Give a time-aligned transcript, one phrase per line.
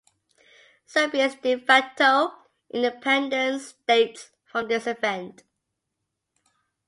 [0.87, 2.33] Serbia's "de facto"
[2.71, 5.43] independence dates from this event.